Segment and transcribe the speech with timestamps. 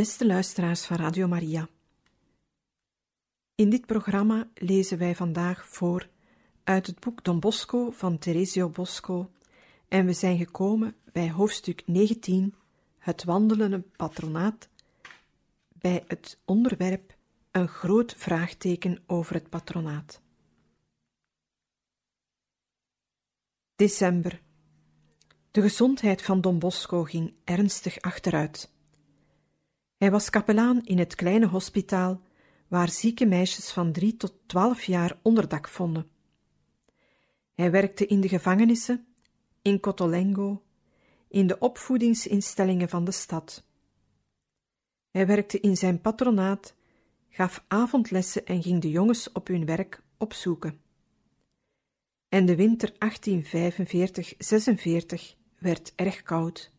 [0.00, 1.68] Beste luisteraars van Radio Maria.
[3.54, 6.08] In dit programma lezen wij vandaag voor
[6.64, 9.30] uit het boek Don Bosco van Teresio Bosco
[9.88, 12.54] en we zijn gekomen bij hoofdstuk 19,
[12.98, 14.68] het wandelende patronaat,
[15.68, 17.16] bij het onderwerp
[17.50, 20.20] een groot vraagteken over het patronaat.
[23.76, 24.40] December.
[25.50, 28.78] De gezondheid van Don Bosco ging ernstig achteruit.
[30.00, 32.20] Hij was kapelaan in het kleine hospitaal
[32.68, 36.10] waar zieke meisjes van drie tot twaalf jaar onderdak vonden.
[37.54, 39.06] Hij werkte in de gevangenissen,
[39.62, 40.62] in Cotolengo,
[41.28, 43.64] in de opvoedingsinstellingen van de stad.
[45.10, 46.74] Hij werkte in zijn patronaat,
[47.28, 50.80] gaf avondlessen en ging de jongens op hun werk opzoeken.
[52.28, 52.96] En de winter 1845-46
[55.58, 56.72] werd erg koud.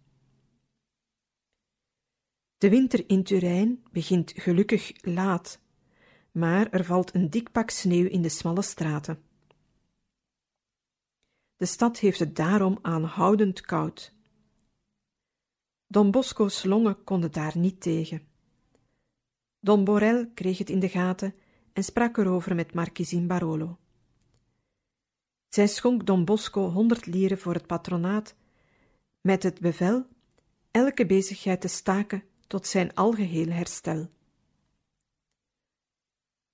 [2.61, 5.59] De winter in Turijn begint gelukkig laat,
[6.31, 9.23] maar er valt een dik pak sneeuw in de smalle straten.
[11.55, 14.13] De stad heeft het daarom aanhoudend koud.
[15.87, 18.27] Don Bosco's longen konden daar niet tegen.
[19.59, 21.35] Don Borel kreeg het in de gaten
[21.73, 23.77] en sprak erover met Marquisine Barolo.
[25.49, 28.35] Zij schonk Don Bosco honderd lieren voor het patronaat,
[29.21, 30.05] met het bevel
[30.71, 34.09] elke bezigheid te staken tot zijn algeheel herstel.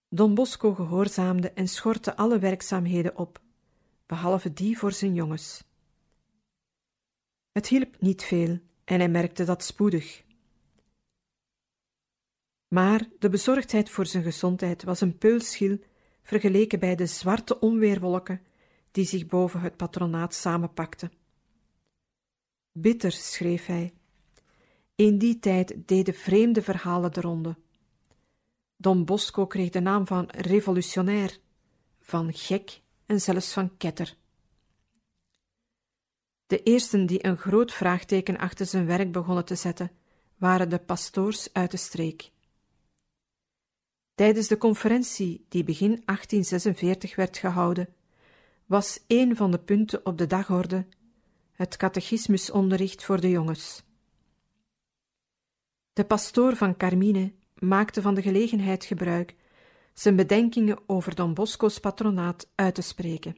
[0.07, 3.41] Don Bosco gehoorzaamde en schortte alle werkzaamheden op,
[4.05, 5.63] behalve die voor zijn jongens.
[7.51, 10.23] Het hielp niet veel en hij merkte dat spoedig.
[12.67, 15.79] Maar de bezorgdheid voor zijn gezondheid was een peulschil
[16.21, 18.41] vergeleken bij de zwarte onweerwolken
[18.91, 21.11] die zich boven het patronaat samenpakten.
[22.71, 23.93] Bitter, schreef hij,
[24.97, 27.55] in die tijd deden vreemde verhalen de ronde.
[28.75, 31.39] Don Bosco kreeg de naam van revolutionair,
[32.01, 34.15] van gek en zelfs van ketter.
[36.47, 39.91] De eersten die een groot vraagteken achter zijn werk begonnen te zetten,
[40.37, 42.31] waren de pastoors uit de streek.
[44.15, 47.93] Tijdens de conferentie die begin 1846 werd gehouden,
[48.65, 50.85] was een van de punten op de dagorde
[51.51, 53.85] het catechismusonderricht voor de jongens.
[55.97, 59.35] De pastoor van Carmine maakte van de gelegenheid gebruik
[59.93, 63.37] zijn bedenkingen over Don Bosco's patronaat uit te spreken.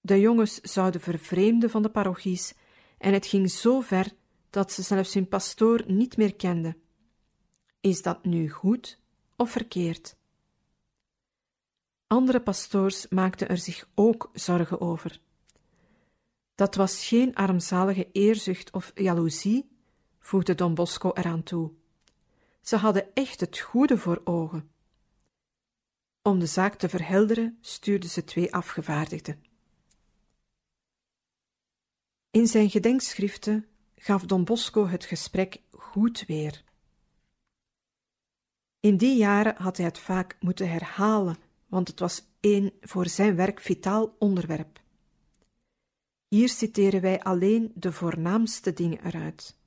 [0.00, 2.54] De jongens zouden vervreemden van de parochies
[2.98, 4.12] en het ging zo ver
[4.50, 6.76] dat ze zelfs hun pastoor niet meer kenden.
[7.80, 8.98] Is dat nu goed
[9.36, 10.16] of verkeerd?
[12.06, 15.20] Andere pastoors maakten er zich ook zorgen over.
[16.54, 19.78] Dat was geen armzalige eerzucht of jaloezie,
[20.20, 21.72] voegde Don Bosco eraan toe.
[22.60, 24.70] Ze hadden echt het goede voor ogen.
[26.22, 29.44] Om de zaak te verhelderen stuurden ze twee afgevaardigden.
[32.30, 33.66] In zijn gedenkschriften
[33.96, 36.64] gaf Don Bosco het gesprek goed weer.
[38.80, 41.36] In die jaren had hij het vaak moeten herhalen,
[41.66, 44.80] want het was een voor zijn werk vitaal onderwerp.
[46.28, 49.59] Hier citeren wij alleen de voornaamste dingen eruit.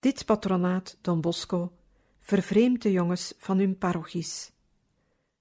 [0.00, 1.72] Dit patronaat, Don Bosco,
[2.20, 4.52] vervreemdt de jongens van hun parochies.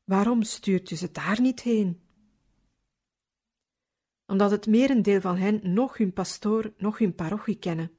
[0.03, 2.01] Waarom stuurt u ze daar niet heen?
[4.25, 7.91] Omdat het merendeel van hen nog hun pastoor, nog hun parochie kennen.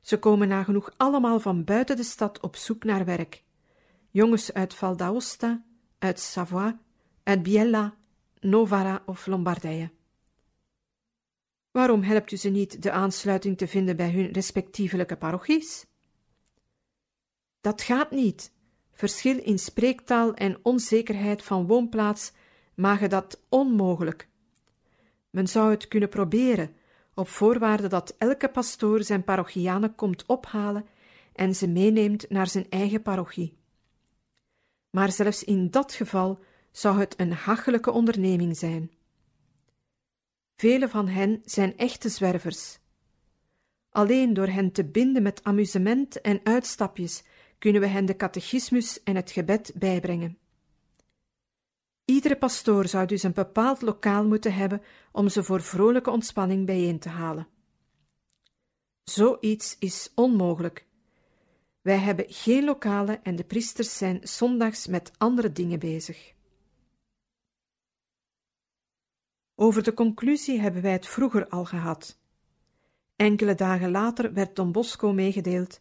[0.00, 3.44] Ze komen nagenoeg allemaal van buiten de stad op zoek naar werk.
[4.10, 5.64] Jongens uit Val d'Aosta,
[5.98, 6.78] uit Savoie,
[7.22, 7.96] uit Biella,
[8.40, 9.90] Novara of Lombardije.
[11.76, 15.86] Waarom helpt u ze niet de aansluiting te vinden bij hun respectievelijke parochies?
[17.60, 18.52] Dat gaat niet.
[18.92, 22.32] Verschil in spreektaal en onzekerheid van woonplaats
[22.74, 24.28] maken dat onmogelijk.
[25.30, 26.76] Men zou het kunnen proberen,
[27.14, 30.86] op voorwaarde dat elke pastoor zijn parochianen komt ophalen
[31.32, 33.56] en ze meeneemt naar zijn eigen parochie.
[34.90, 36.38] Maar zelfs in dat geval
[36.70, 38.90] zou het een hachelijke onderneming zijn.
[40.56, 42.78] Vele van hen zijn echte zwervers.
[43.90, 47.22] Alleen door hen te binden met amusement en uitstapjes
[47.58, 50.38] kunnen we hen de catechismus en het gebed bijbrengen.
[52.04, 54.82] Iedere pastoor zou dus een bepaald lokaal moeten hebben
[55.12, 57.48] om ze voor vrolijke ontspanning bijeen te halen.
[59.04, 60.86] Zoiets is onmogelijk.
[61.80, 66.34] Wij hebben geen lokalen en de priesters zijn zondags met andere dingen bezig.
[69.56, 72.18] Over de conclusie hebben wij het vroeger al gehad.
[73.16, 75.80] Enkele dagen later werd Don Bosco meegedeeld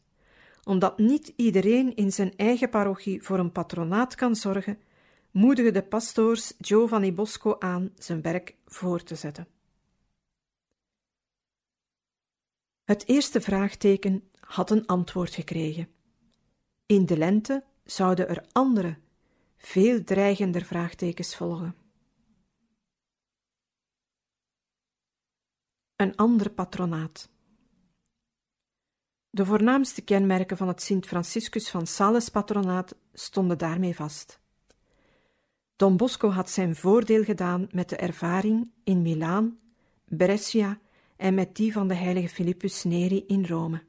[0.65, 4.79] omdat niet iedereen in zijn eigen parochie voor een patronaat kan zorgen,
[5.31, 9.47] moedigen de pastoors Giovanni Bosco aan zijn werk voor te zetten.
[12.83, 15.87] Het eerste vraagteken had een antwoord gekregen.
[16.85, 18.97] In de lente zouden er andere,
[19.57, 21.84] veel dreigender vraagtekens volgen.
[25.95, 27.29] Een ander patronaat.
[29.29, 34.39] De voornaamste kenmerken van het Sint Franciscus van Sales patronaat stonden daarmee vast.
[35.75, 39.59] Don Bosco had zijn voordeel gedaan met de ervaring in Milaan,
[40.05, 40.79] Brescia
[41.15, 43.83] en met die van de heilige Philippus Neri in Rome.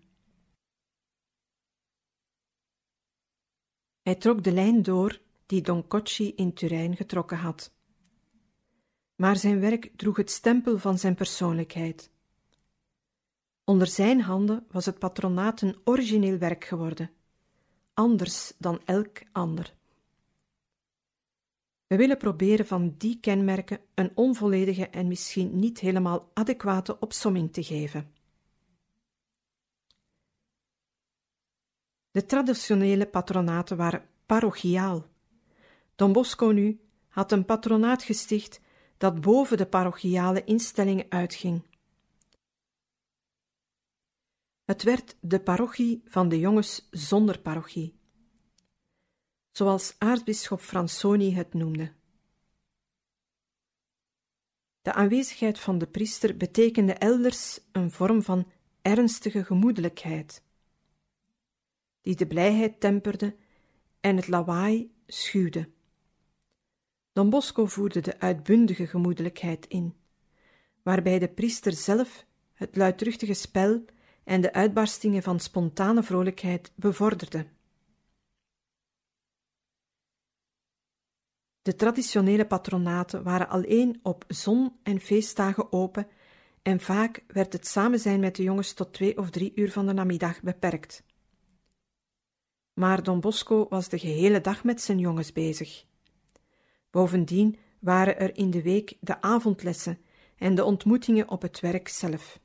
[4.02, 7.75] Hij trok de lijn door die Don Cocci in Turijn getrokken had.
[9.16, 12.10] Maar zijn werk droeg het stempel van zijn persoonlijkheid.
[13.64, 17.10] Onder zijn handen was het patronaat een origineel werk geworden,
[17.94, 19.74] anders dan elk ander.
[21.86, 27.62] We willen proberen van die kenmerken een onvolledige en misschien niet helemaal adequate opsomming te
[27.62, 28.14] geven.
[32.10, 35.06] De traditionele patronaten waren parochiaal.
[35.94, 38.60] Don Bosco nu had een patronaat gesticht
[38.96, 41.62] dat boven de parochiale instellingen uitging.
[44.64, 47.98] Het werd de parochie van de jongens zonder parochie,
[49.50, 51.92] zoals aartsbisschop Fransoni het noemde.
[54.82, 58.50] De aanwezigheid van de priester betekende elders een vorm van
[58.82, 60.42] ernstige gemoedelijkheid,
[62.00, 63.36] die de blijheid temperde
[64.00, 65.74] en het lawaai schuwde.
[67.16, 69.94] Don Bosco voerde de uitbundige gemoedelijkheid in,
[70.82, 73.84] waarbij de priester zelf het luidruchtige spel
[74.24, 77.46] en de uitbarstingen van spontane vrolijkheid bevorderde.
[81.62, 86.08] De traditionele patronaten waren alleen op zon- en feestdagen open
[86.62, 89.92] en vaak werd het samenzijn met de jongens tot twee of drie uur van de
[89.92, 91.04] namiddag beperkt.
[92.72, 95.86] Maar Don Bosco was de gehele dag met zijn jongens bezig.
[96.96, 99.98] Bovendien waren er in de week de avondlessen
[100.36, 102.40] en de ontmoetingen op het werk zelf.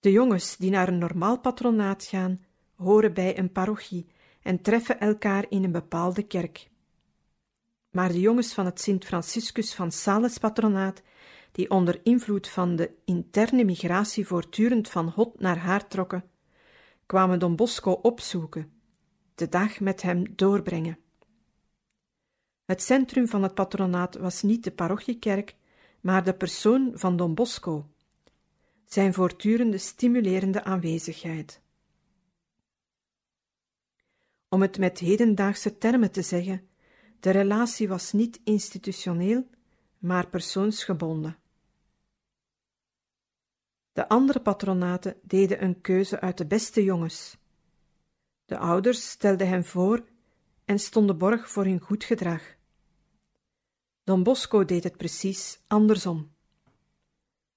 [0.00, 2.44] De jongens die naar een normaal patronaat gaan,
[2.74, 4.06] horen bij een parochie
[4.42, 6.70] en treffen elkaar in een bepaalde kerk.
[7.90, 11.02] Maar de jongens van het Sint Franciscus van Sales patronaat,
[11.52, 16.30] die onder invloed van de interne migratie voortdurend van hot naar haar trokken,
[17.06, 18.72] kwamen Don Bosco opzoeken,
[19.34, 20.98] de dag met hem doorbrengen.
[22.68, 25.56] Het centrum van het patronaat was niet de parochiekerk,
[26.00, 27.88] maar de persoon van Don Bosco,
[28.84, 31.62] zijn voortdurende stimulerende aanwezigheid.
[34.48, 36.68] Om het met hedendaagse termen te zeggen,
[37.20, 39.48] de relatie was niet institutioneel,
[39.98, 41.36] maar persoonsgebonden.
[43.92, 47.38] De andere patronaten deden een keuze uit de beste jongens.
[48.44, 50.04] De ouders stelden hen voor
[50.64, 52.56] en stonden borg voor hun goed gedrag.
[54.08, 56.30] Don Bosco deed het precies andersom.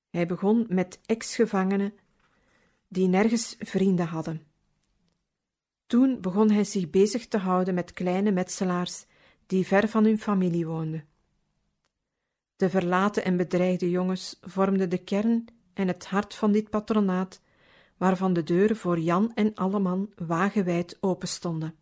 [0.10, 1.93] Hij begon met ex-gevangenen
[2.88, 4.43] die nergens vrienden hadden.
[5.86, 9.05] Toen begon hij zich bezig te houden met kleine metselaars
[9.46, 11.08] die ver van hun familie woonden.
[12.55, 17.41] De verlaten en bedreigde jongens vormden de kern en het hart van dit patronaat,
[17.98, 21.75] waarvan de deuren voor Jan en Alleman wagenwijd openstonden.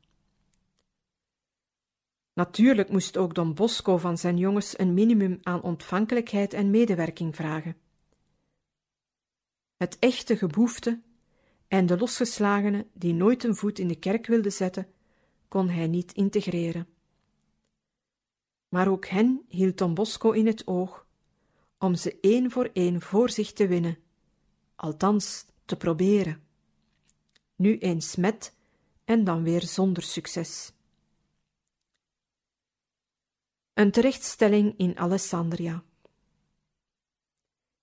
[2.39, 7.75] Natuurlijk moest ook Don Bosco van zijn jongens een minimum aan ontvankelijkheid en medewerking vragen
[9.79, 11.01] het echte geboefte
[11.67, 14.87] en de losgeslagene die nooit een voet in de kerk wilde zetten,
[15.47, 16.87] kon hij niet integreren.
[18.69, 21.05] Maar ook hen hield Don Bosco in het oog,
[21.77, 23.97] om ze één voor één voor zich te winnen,
[24.75, 26.43] althans te proberen.
[27.55, 28.55] Nu eens met
[29.05, 30.73] en dan weer zonder succes.
[33.79, 35.83] Een terechtstelling in Alessandria.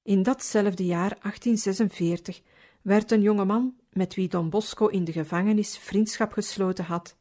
[0.02, 2.42] In datzelfde jaar 1846
[2.82, 7.16] werd een jonge man met wie Don Bosco in de gevangenis vriendschap gesloten had,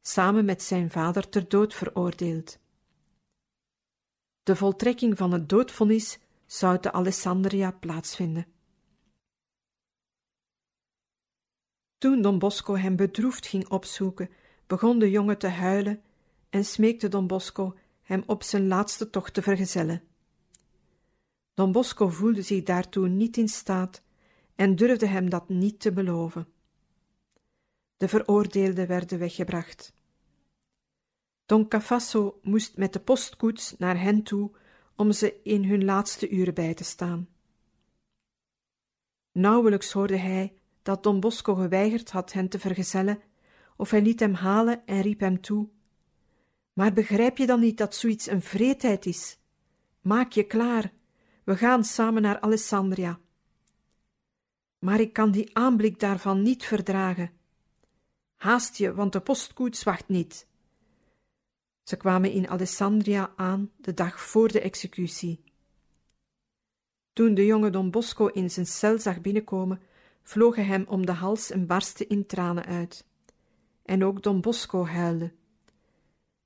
[0.00, 2.58] samen met zijn vader ter dood veroordeeld.
[4.42, 8.46] De voltrekking van het doodvonnis zou te Alessandria plaatsvinden.
[11.98, 14.30] Toen Don Bosco hem bedroefd ging opzoeken,
[14.66, 16.02] begon de jongen te huilen
[16.50, 17.76] en smeekte Don Bosco
[18.12, 20.02] hem op zijn laatste tocht te vergezellen.
[21.54, 24.02] Don Bosco voelde zich daartoe niet in staat
[24.54, 26.48] en durfde hem dat niet te beloven.
[27.96, 29.94] De veroordeelden werden weggebracht.
[31.46, 34.50] Don Cafasso moest met de postkoets naar hen toe
[34.96, 37.28] om ze in hun laatste uren bij te staan.
[39.32, 43.22] Nauwelijks hoorde hij dat Don Bosco geweigerd had hen te vergezellen,
[43.76, 45.68] of hij liet hem halen en riep hem toe:
[46.72, 49.38] Maar begrijp je dan niet dat zoiets een vreedheid is?
[50.00, 50.92] Maak je klaar,
[51.44, 53.20] we gaan samen naar Alessandria.
[54.78, 57.30] Maar ik kan die aanblik daarvan niet verdragen.
[58.36, 60.46] Haast je, want de postkoets wacht niet.
[61.82, 65.44] Ze kwamen in Alessandria aan de dag voor de executie.
[67.12, 69.82] Toen de jonge Don Bosco in zijn cel zag binnenkomen,
[70.22, 73.06] vlogen hem om de hals en barstte in tranen uit.
[73.82, 75.32] En ook Don Bosco huilde.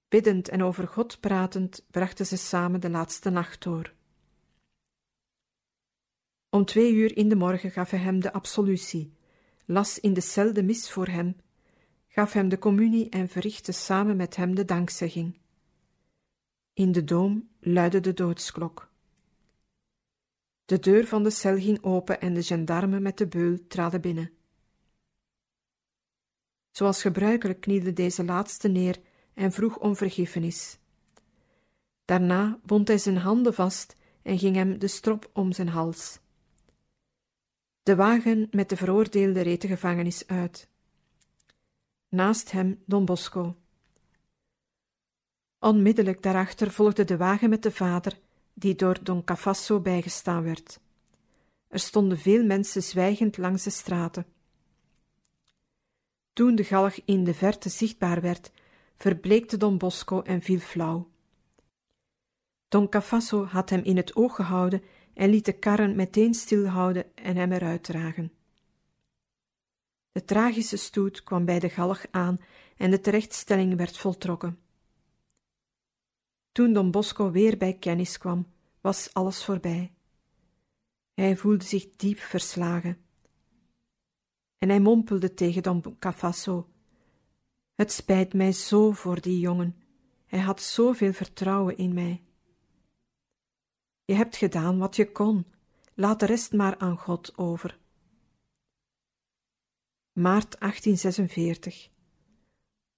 [0.08, 3.94] Biddend en over God pratend brachten ze samen de laatste nacht door.
[6.48, 9.12] Om twee uur in de morgen gaf hij hem de absolutie,
[9.64, 11.36] las in de cel de mis voor hem,
[12.08, 15.38] gaf hem de communie en verrichtte samen met hem de dankzegging.
[16.72, 18.90] In de doom luidde de doodsklok.
[20.64, 24.30] De deur van de cel ging open en de gendarme met de beul traden binnen.
[26.70, 29.00] Zoals gebruikelijk knielde deze laatste neer
[29.36, 30.78] en vroeg om vergiffenis.
[32.04, 36.18] Daarna bond hij zijn handen vast en ging hem de strop om zijn hals.
[37.82, 40.68] De wagen met de veroordeelde reed de gevangenis uit.
[42.08, 43.56] Naast hem Don Bosco.
[45.58, 48.18] Onmiddellijk daarachter volgde de wagen met de vader,
[48.54, 50.80] die door Don Cafasso bijgestaan werd.
[51.68, 54.26] Er stonden veel mensen zwijgend langs de straten.
[56.32, 58.50] Toen de galg in de verte zichtbaar werd,
[58.96, 61.10] verbleekte Don Bosco en viel flauw.
[62.68, 64.82] Don Cafasso had hem in het oog gehouden
[65.14, 68.32] en liet de karren meteen stilhouden en hem eruit dragen.
[70.12, 72.40] De tragische stoet kwam bij de galg aan
[72.76, 74.58] en de terechtstelling werd voltrokken.
[76.52, 78.46] Toen Don Bosco weer bij kennis kwam,
[78.80, 79.92] was alles voorbij.
[81.14, 82.98] Hij voelde zich diep verslagen.
[84.58, 86.68] En hij mompelde tegen Don Cafasso:
[87.76, 89.76] Het spijt mij zo voor die jongen.
[90.26, 92.22] Hij had zoveel vertrouwen in mij.
[94.04, 95.46] Je hebt gedaan wat je kon.
[95.94, 97.78] Laat de rest maar aan God over.
[100.12, 101.88] Maart 1846.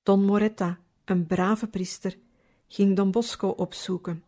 [0.03, 2.19] Don Moretta, een brave priester,
[2.67, 4.25] ging Don Bosco opzoeken.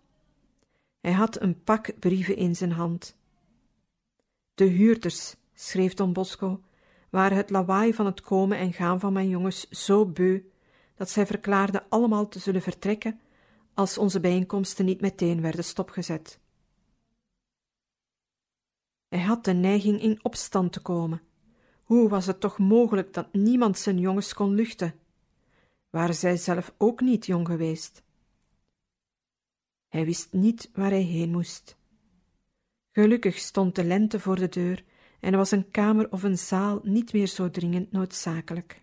[1.00, 3.16] Hij had een pak brieven in zijn hand.
[4.54, 6.61] De huurders, schreef Don Bosco,
[7.11, 10.43] waren het lawaai van het komen en gaan van mijn jongens zo beu
[10.95, 13.21] dat zij verklaarden allemaal te zullen vertrekken
[13.75, 16.40] als onze bijeenkomsten niet meteen werden stopgezet.
[19.09, 21.23] Hij had de neiging in opstand te komen.
[21.83, 24.95] Hoe was het toch mogelijk dat niemand zijn jongens kon luchten?
[25.90, 28.02] Waren zij zelf ook niet jong geweest?
[29.88, 31.76] Hij wist niet waar hij heen moest.
[32.90, 34.85] Gelukkig stond de lente voor de deur
[35.21, 38.83] en was een kamer of een zaal niet meer zo dringend noodzakelijk.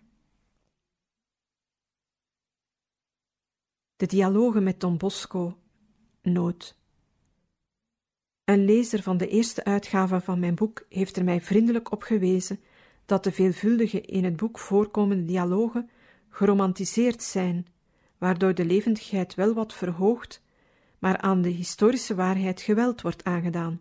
[3.96, 5.58] De dialogen met Don Bosco,
[6.22, 6.76] nood.
[8.44, 12.60] Een lezer van de eerste uitgave van mijn boek heeft er mij vriendelijk op gewezen
[13.06, 15.90] dat de veelvuldige in het boek voorkomende dialogen
[16.28, 17.66] geromantiseerd zijn,
[18.18, 20.42] waardoor de levendigheid wel wat verhoogt,
[20.98, 23.80] maar aan de historische waarheid geweld wordt aangedaan,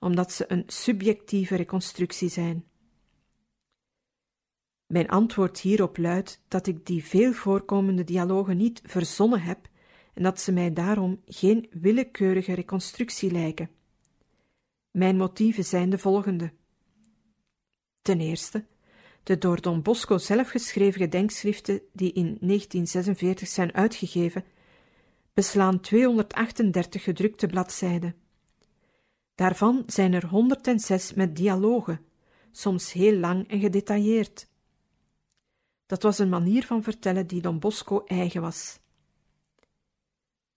[0.00, 2.64] omdat ze een subjectieve reconstructie zijn.
[4.86, 9.68] Mijn antwoord hierop luidt dat ik die veel voorkomende dialogen niet verzonnen heb
[10.14, 13.70] en dat ze mij daarom geen willekeurige reconstructie lijken.
[14.90, 16.52] Mijn motieven zijn de volgende.
[18.02, 18.64] Ten eerste,
[19.22, 24.44] de door Don Bosco zelf geschreven gedenkschriften die in 1946 zijn uitgegeven,
[25.34, 28.14] beslaan 238 gedrukte bladzijden.
[29.40, 32.00] Daarvan zijn er 106 met dialogen,
[32.50, 34.48] soms heel lang en gedetailleerd.
[35.86, 38.80] Dat was een manier van vertellen die Don Bosco eigen was.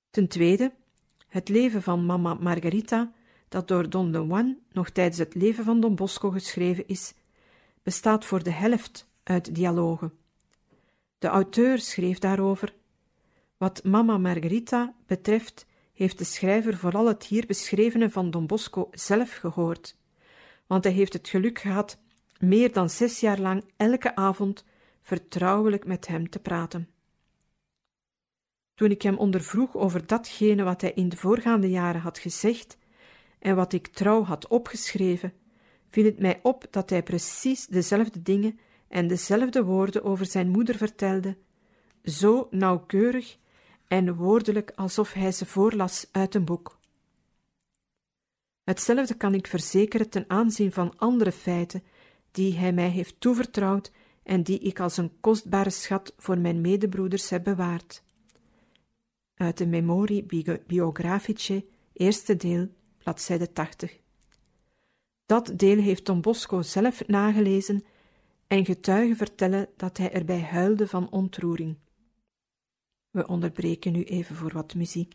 [0.10, 0.74] Ten tweede,
[1.28, 3.12] het leven van mama Margarita,
[3.50, 7.14] dat door Don Lemoine nog tijdens het leven van Don Bosco geschreven is,
[7.84, 10.14] bestaat voor de helft uit dialogen.
[11.18, 12.74] De auteur schreef daarover:
[13.58, 19.36] Wat mama Margarita betreft, heeft de schrijver vooral het hier beschrevene van Don Bosco zelf
[19.36, 19.98] gehoord,
[20.68, 21.98] want hij heeft het geluk gehad
[22.40, 24.66] meer dan zes jaar lang elke avond
[25.02, 26.90] vertrouwelijk met hem te praten.
[28.76, 32.78] Toen ik hem ondervroeg over datgene wat hij in de voorgaande jaren had gezegd
[33.40, 35.34] en wat ik trouw had opgeschreven,
[35.90, 40.78] viel het mij op dat hij precies dezelfde dingen en dezelfde woorden over zijn moeder
[40.78, 41.38] vertelde,
[42.04, 43.38] zo nauwkeurig
[43.94, 46.80] en woordelijk alsof hij ze voorlas uit een boek.
[48.64, 51.84] Hetzelfde kan ik verzekeren ten aanzien van andere feiten
[52.32, 53.92] die hij mij heeft toevertrouwd
[54.24, 58.04] en die ik als een kostbare schat voor mijn medebroeders heb bewaard.
[59.36, 60.26] Uit de Memorie
[60.68, 64.00] Biografice, eerste deel, bladzijde 80.
[65.26, 67.84] Dat deel heeft Don Bosco zelf nagelezen
[68.48, 71.78] en getuigen vertellen dat hij erbij huilde van ontroering.
[73.14, 75.14] We onderbreken nu even voor wat muziek.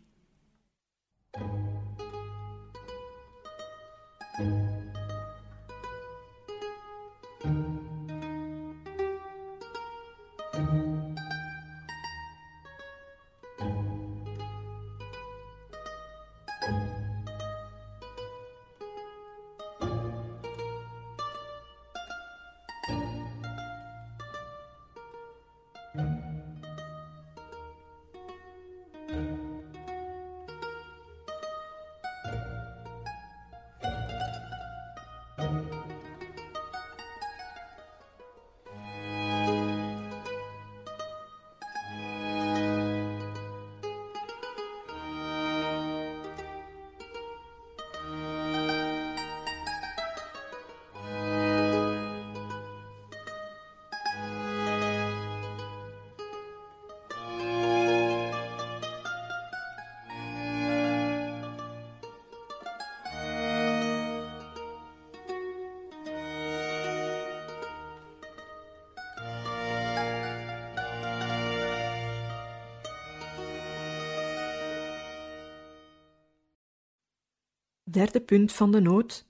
[77.99, 79.25] Derde punt van de noot.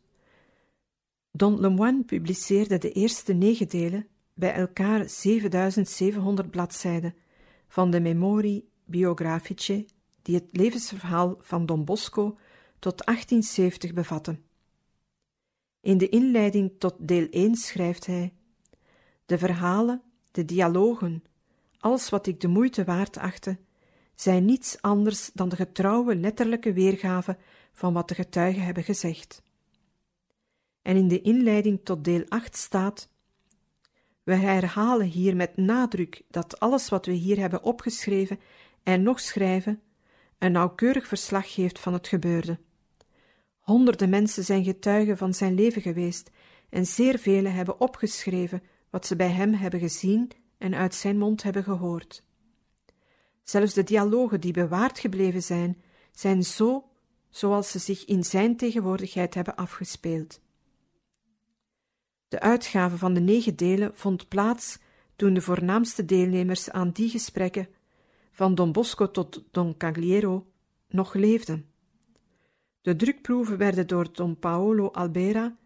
[1.32, 7.16] Don Lemoine publiceerde de eerste negen delen, bij elkaar 7700 bladzijden,
[7.68, 9.86] van de Memorie Biografice,
[10.22, 12.38] die het levensverhaal van Don Bosco
[12.80, 14.44] tot 1870 bevatten.
[15.82, 18.34] In de inleiding tot deel 1 schrijft hij:
[19.26, 20.02] De verhalen,
[20.32, 21.24] de dialogen,
[21.80, 23.58] alles wat ik de moeite waard achtte,
[24.16, 27.38] zijn niets anders dan de getrouwe letterlijke weergave
[27.80, 29.42] van wat de getuigen hebben gezegd.
[30.82, 33.10] En in de inleiding tot deel 8 staat:
[34.24, 38.40] We herhalen hier met nadruk dat alles wat we hier hebben opgeschreven
[38.84, 39.82] en nog schrijven,
[40.38, 42.60] een nauwkeurig verslag geeft van het gebeurde.
[43.60, 46.30] Honderden mensen zijn getuigen van zijn leven geweest,
[46.70, 51.44] en zeer velen hebben opgeschreven wat ze bij hem hebben gezien en uit zijn mond
[51.44, 52.24] hebben gehoord.
[53.44, 56.90] Zelfs de dialogen die bewaard gebleven zijn, zijn zo
[57.30, 60.42] zoals ze zich in zijn tegenwoordigheid hebben afgespeeld.
[62.28, 64.80] De uitgave van de negen delen vond plaats
[65.16, 67.68] toen de voornaamste deelnemers aan die gesprekken,
[68.32, 70.48] van Don Bosco tot Don Cagliero,
[70.88, 71.70] nog leefden.
[72.82, 75.58] De drukproeven werden door Don Paolo Albera,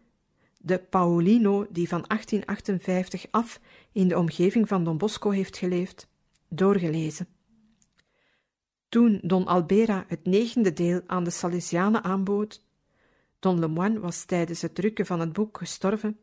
[0.58, 3.60] de Paolino die van 1858 af
[3.92, 6.08] in de omgeving van Don Bosco heeft geleefd,
[6.48, 7.33] doorgelezen.
[8.94, 12.64] Toen Don Albera het negende deel aan de Salesianen aanbood,
[13.38, 16.18] Don Lemoine was tijdens het drukken van het boek gestorven,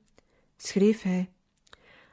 [0.58, 1.30] schreef hij: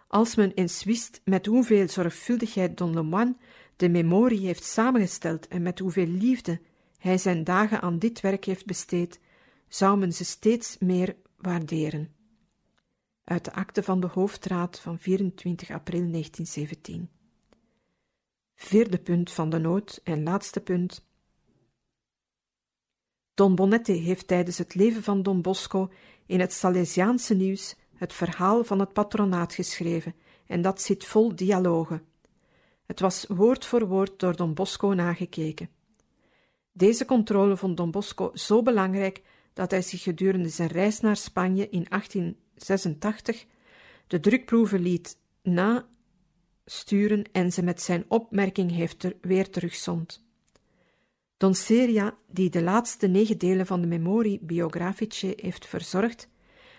[0.08, 3.36] Als men eens wist met hoeveel zorgvuldigheid Don Lemoine
[3.76, 6.60] de memorie heeft samengesteld en met hoeveel liefde
[6.98, 9.20] hij zijn dagen aan dit werk heeft besteed,
[9.68, 12.14] zou men ze steeds meer waarderen.
[13.24, 17.17] Uit de akte van de hoofdraad van 24 april 1917.
[18.60, 21.06] Vierde punt van de noot en laatste punt.
[23.34, 25.90] Don Bonetti heeft tijdens het leven van Don Bosco
[26.26, 30.14] in het Salesiaanse nieuws het verhaal van het patronaat geschreven,
[30.46, 32.02] en dat zit vol dialogen.
[32.86, 35.70] Het was woord voor woord door Don Bosco nagekeken.
[36.72, 41.68] Deze controle vond Don Bosco zo belangrijk dat hij zich gedurende zijn reis naar Spanje
[41.68, 43.46] in 1886
[44.06, 45.88] de drukproeven liet na
[46.70, 50.26] sturen en ze met zijn opmerking heeft er weer terugzond.
[51.36, 56.28] Don Seria, die de laatste negen delen van de Memorie Biografice heeft verzorgd,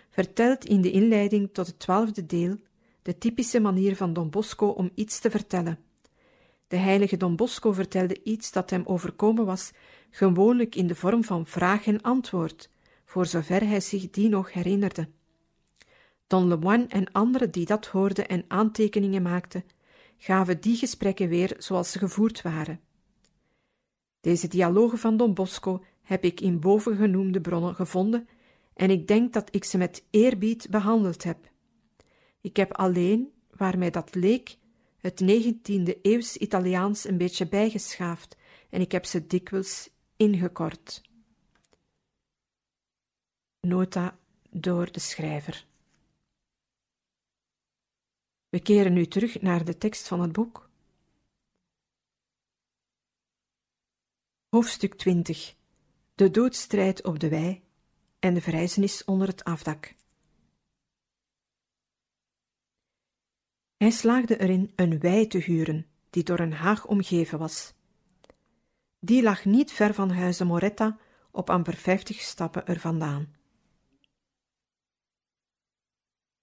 [0.10, 2.58] vertelt in de inleiding tot het twaalfde deel
[3.02, 5.80] de typische manier van Don Bosco om iets te vertellen.
[6.68, 9.72] De heilige Don Bosco vertelde iets dat hem overkomen was,
[10.10, 12.70] gewoonlijk in de vorm van vraag en antwoord,
[13.06, 15.10] voor zover hij zich die nog herinnerde.
[16.28, 19.64] Don Lemoine en anderen die dat hoorden en aantekeningen maakten,
[20.20, 22.80] gaven die gesprekken weer zoals ze gevoerd waren.
[24.22, 28.28] Deze dialogen van Don Bosco heb ik in bovengenoemde bronnen gevonden
[28.74, 31.52] en ik denk dat ik ze met eerbied behandeld heb.
[32.42, 34.58] Ik heb alleen, waar mij dat leek,
[34.98, 38.38] het 19e eeuws Italiaans een beetje bijgeschaafd
[38.70, 41.02] en ik heb ze dikwijls ingekort.
[43.60, 44.18] Nota
[44.50, 45.68] door de schrijver.
[48.50, 50.70] We keren nu terug naar de tekst van het boek.
[54.50, 55.56] Hoofdstuk 20
[56.16, 57.64] De doodstrijd op de wei
[58.20, 59.96] en de verrijzenis onder het afdak.
[63.78, 67.74] Hij slaagde erin een wei te huren, die door een haag omgeven was.
[69.00, 71.00] Die lag niet ver van huizen Moretta,
[71.32, 73.36] op amper vijftig stappen er vandaan.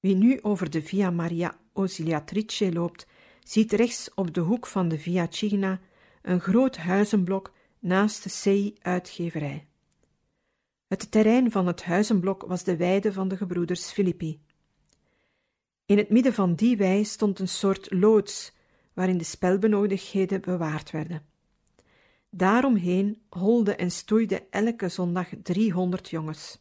[0.00, 3.06] Wie nu over de Via Maria Ausiliatrice loopt,
[3.42, 5.80] ziet rechts op de hoek van de Via Cigna
[6.22, 9.66] een groot huizenblok naast de CI-uitgeverij.
[10.86, 14.40] Het terrein van het huizenblok was de weide van de gebroeders Filippi.
[15.86, 18.52] In het midden van die wei stond een soort loods,
[18.92, 21.26] waarin de spelbenodigdheden bewaard werden.
[22.30, 26.58] Daaromheen holde en stoeide elke zondag driehonderd jongens.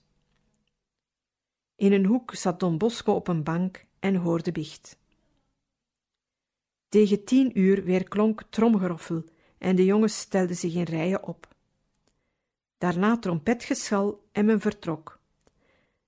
[1.76, 4.98] In een hoek zat Don Bosco op een bank en hoorde biecht.
[6.96, 9.24] Tegen tien uur weer klonk tromgeroffel
[9.58, 11.56] en de jongens stelden zich in rijen op.
[12.78, 15.20] Daarna trompetgeschal en men vertrok.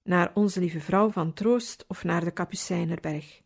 [0.04, 3.42] Naar Onze Lieve Vrouw van Troost of naar de Kapucijnerberg.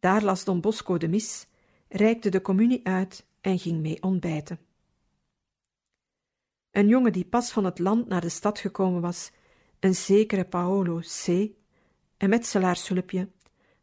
[0.00, 1.46] Daar las Don Bosco de mis,
[1.88, 4.58] reikte de communie uit en ging mee ontbijten.
[6.70, 9.30] Een jongen die pas van het land naar de stad gekomen was,
[9.80, 11.26] een zekere Paolo C.,
[12.16, 13.28] een metselaarshulpje,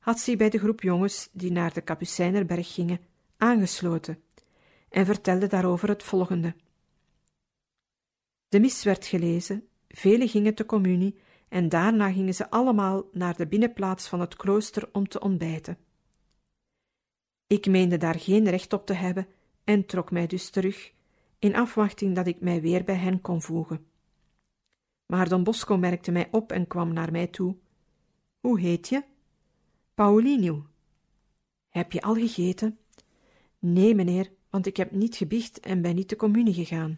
[0.04, 3.00] had zich bij de groep jongens die naar de Kapucijnerberg gingen
[3.38, 4.24] aangesloten
[4.89, 6.56] en vertelde daarover het volgende.
[8.48, 13.48] De mis werd gelezen, velen gingen te communie en daarna gingen ze allemaal naar de
[13.48, 15.78] binnenplaats van het klooster om te ontbijten.
[17.48, 19.28] Ik meende daar geen recht op te hebben
[19.63, 20.94] en trok mij dus terug,
[21.39, 23.86] in afwachting dat ik mij weer bij hen kon voegen.
[25.06, 27.56] Maar Don Bosco merkte mij op en kwam naar mij toe.
[28.39, 29.12] Hoe heet je?
[29.94, 30.68] Paulinho.
[31.70, 32.80] Heb je al gegeten?
[33.60, 36.98] Nee, meneer, want ik heb niet gebiecht en ben niet de communie gegaan.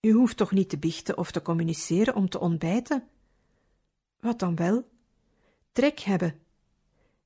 [0.00, 3.08] U hoeft toch niet te biechten of te communiceren om te ontbijten?
[4.20, 4.90] Wat dan wel?
[5.72, 6.40] Trek hebben.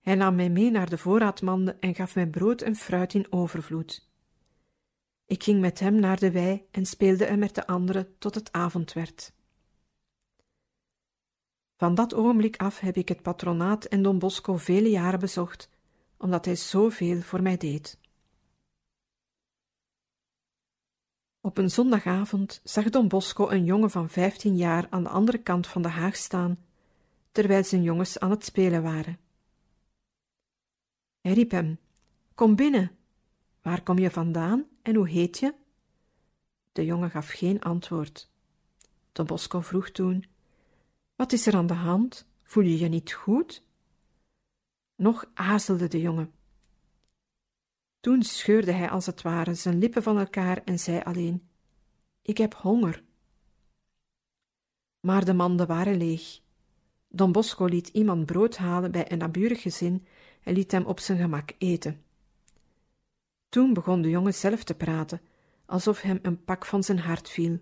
[0.01, 4.09] Hij nam mij mee naar de voorraadmanden en gaf mij brood en fruit in overvloed.
[5.27, 8.53] Ik ging met hem naar de wei en speelde er met de anderen tot het
[8.53, 9.35] avond werd.
[11.77, 15.71] Van dat ogenblik af heb ik het patronaat en Don Bosco vele jaren bezocht,
[16.17, 17.99] omdat hij zoveel voor mij deed.
[21.41, 25.67] Op een zondagavond zag Don Bosco een jongen van vijftien jaar aan de andere kant
[25.67, 26.59] van de haag staan,
[27.33, 29.19] terwijl zijn jongens aan het spelen waren.
[31.21, 31.79] Hij riep hem:
[32.35, 32.91] Kom binnen.
[33.62, 35.55] Waar kom je vandaan en hoe heet je?
[36.73, 38.31] De jongen gaf geen antwoord.
[39.12, 40.25] Don Bosco vroeg toen:
[41.17, 42.27] Wat is er aan de hand?
[42.43, 43.65] Voel je je niet goed?
[44.95, 46.33] Nog aarzelde de jongen.
[48.01, 51.49] Toen scheurde hij als het ware zijn lippen van elkaar en zei alleen:
[52.23, 53.05] Ik heb honger.
[55.01, 56.41] Maar de manden waren leeg.
[57.09, 60.07] Don Bosco liet iemand brood halen bij een naburig gezin
[60.43, 62.05] en liet hem op zijn gemak eten.
[63.49, 65.21] Toen begon de jongen zelf te praten,
[65.67, 67.61] alsof hem een pak van zijn hart viel.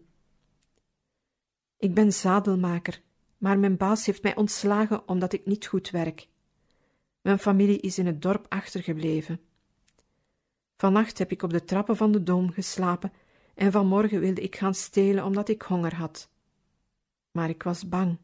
[1.77, 3.03] Ik ben zadelmaker,
[3.38, 6.29] maar mijn baas heeft mij ontslagen omdat ik niet goed werk.
[7.20, 9.40] Mijn familie is in het dorp achtergebleven.
[10.77, 13.12] Vannacht heb ik op de trappen van de dom geslapen
[13.55, 16.31] en vanmorgen wilde ik gaan stelen omdat ik honger had.
[17.31, 18.18] Maar ik was bang.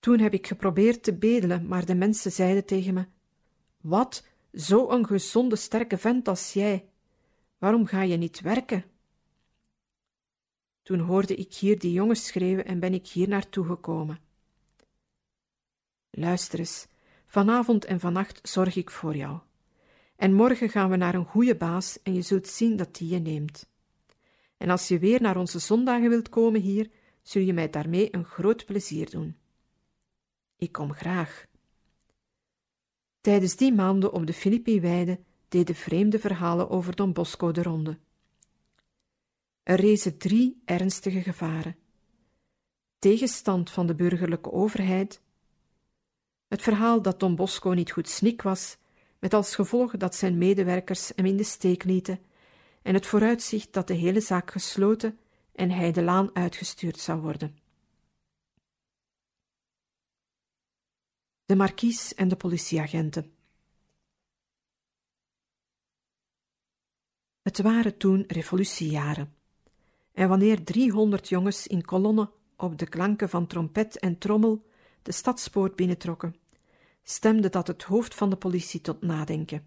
[0.00, 3.06] Toen heb ik geprobeerd te bedelen, maar de mensen zeiden tegen me:
[3.80, 6.88] Wat, zo een gezonde, sterke vent als jij,
[7.58, 8.84] waarom ga je niet werken?
[10.88, 14.20] Toen hoorde ik hier die jongens schreeuwen en ben ik hier naartoe gekomen.
[16.10, 16.86] Luister eens,
[17.26, 19.38] vanavond en vannacht zorg ik voor jou.
[20.16, 23.18] En morgen gaan we naar een goede baas en je zult zien dat die je
[23.18, 23.68] neemt.
[24.56, 26.90] En als je weer naar onze zondagen wilt komen hier,
[27.22, 29.36] zul je mij daarmee een groot plezier doen.
[30.56, 31.46] Ik kom graag.
[33.20, 37.98] Tijdens die maanden op de Filippi-weide deden vreemde verhalen over Don Bosco de ronde.
[39.68, 41.76] Er rezen drie ernstige gevaren:
[42.98, 45.20] tegenstand van de burgerlijke overheid,
[46.46, 48.76] het verhaal dat Don Bosco niet goed snik was,
[49.18, 52.20] met als gevolg dat zijn medewerkers hem in de steek lieten,
[52.82, 55.18] en het vooruitzicht dat de hele zaak gesloten
[55.52, 57.58] en hij de laan uitgestuurd zou worden.
[61.44, 63.32] De markies en de politieagenten.
[67.42, 69.37] Het waren toen revolutiejaren.
[70.18, 74.66] En wanneer driehonderd jongens in kolonnen op de klanken van trompet en trommel
[75.02, 76.36] de stadspoort binnentrokken,
[77.02, 79.66] stemde dat het hoofd van de politie tot nadenken.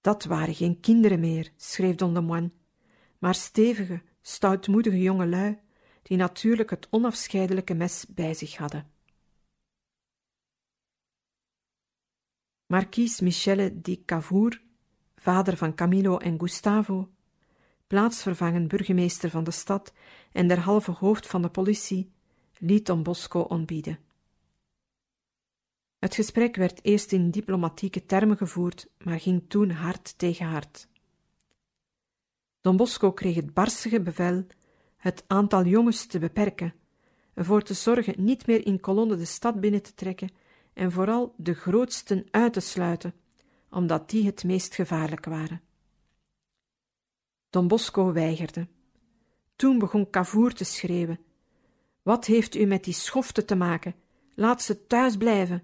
[0.00, 2.50] Dat waren geen kinderen meer, schreef Don de Moine,
[3.18, 5.58] maar stevige, stoutmoedige jongelui,
[6.02, 8.90] die natuurlijk het onafscheidelijke mes bij zich hadden.
[12.66, 14.62] Marquis Michele di Cavour,
[15.16, 17.10] vader van Camilo en Gustavo,
[17.90, 19.92] plaatsvervangend burgemeester van de stad
[20.32, 22.10] en derhalve hoofd van de politie,
[22.58, 23.98] liet Don Bosco ontbieden.
[25.98, 30.88] Het gesprek werd eerst in diplomatieke termen gevoerd, maar ging toen hard tegen hard.
[32.60, 34.46] Don Bosco kreeg het barstige bevel
[34.96, 36.74] het aantal jongens te beperken,
[37.34, 40.30] ervoor te zorgen niet meer in kolonnen de stad binnen te trekken
[40.72, 43.14] en vooral de grootsten uit te sluiten,
[43.70, 45.60] omdat die het meest gevaarlijk waren.
[47.50, 48.66] Don Bosco weigerde.
[49.56, 51.20] Toen begon Cavour te schreeuwen:
[52.02, 53.94] Wat heeft u met die schoften te maken?
[54.34, 55.62] Laat ze thuis blijven.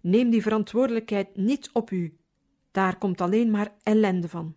[0.00, 2.16] Neem die verantwoordelijkheid niet op u.
[2.70, 4.56] Daar komt alleen maar ellende van.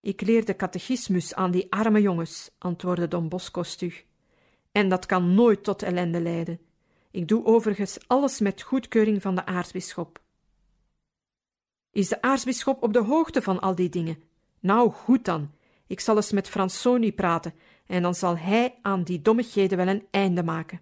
[0.00, 4.04] Ik leer de catechismus aan die arme jongens, antwoordde Don Bosco stug.
[4.72, 6.60] En dat kan nooit tot ellende leiden.
[7.10, 10.20] Ik doe overigens alles met goedkeuring van de aartsbisschop.
[11.90, 14.29] Is de aartsbisschop op de hoogte van al die dingen?
[14.60, 15.50] Nou, goed dan.
[15.86, 17.54] Ik zal eens met Fransoni praten
[17.86, 20.80] en dan zal hij aan die dommigheden wel een einde maken.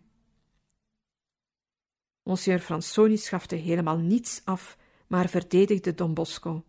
[2.23, 6.65] Monsieur Fransoni schafte helemaal niets af, maar verdedigde Don Bosco.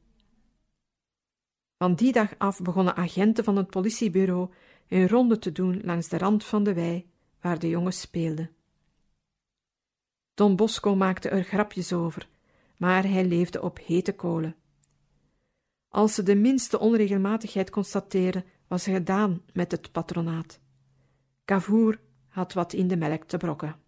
[1.78, 4.50] Van die dag af begonnen agenten van het politiebureau
[4.88, 7.10] hun ronde te doen langs de rand van de wei
[7.42, 8.52] waar de jongens speelden.
[10.34, 12.30] Don Bosco maakte er grapjes over,
[12.78, 14.56] maar hij leefde op hete kolen.
[15.90, 20.60] Als ze de minste onregelmatigheid constateerden, was er gedaan met het patronaat.
[21.46, 23.80] Cavour had wat in de melk te brokken.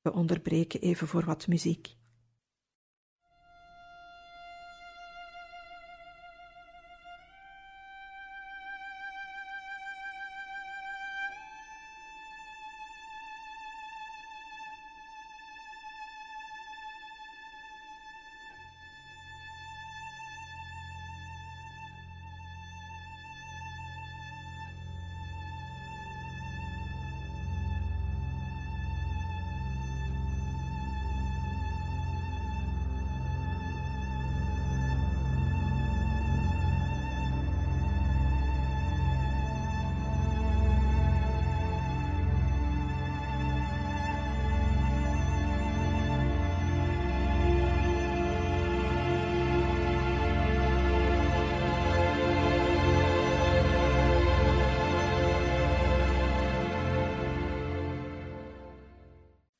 [0.00, 1.96] We onderbreken even voor wat muziek.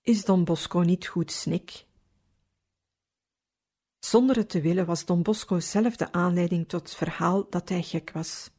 [0.07, 1.85] Is Don Bosco niet goed snik?
[3.99, 7.83] Zonder het te willen was Don Bosco zelf de aanleiding tot het verhaal dat hij
[7.83, 8.51] gek was.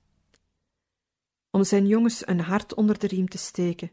[1.49, 3.91] Om zijn jongens een hart onder de riem te steken,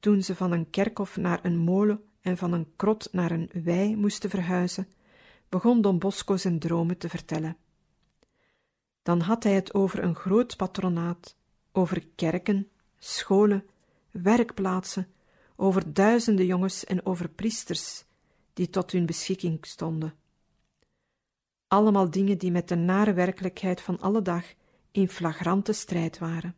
[0.00, 3.96] toen ze van een kerkhof naar een molen en van een krot naar een wei
[3.96, 4.88] moesten verhuizen,
[5.48, 7.56] begon Don Bosco zijn dromen te vertellen.
[9.02, 11.36] Dan had hij het over een groot patronaat,
[11.72, 13.66] over kerken, scholen,
[14.10, 15.13] werkplaatsen,
[15.56, 18.04] over duizenden jongens en over priesters
[18.52, 20.14] die tot hun beschikking stonden.
[21.66, 24.44] Allemaal dingen die met de nare werkelijkheid van alle dag
[24.90, 26.54] in flagrante strijd waren.